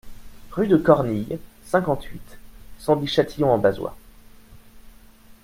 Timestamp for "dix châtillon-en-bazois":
2.95-3.95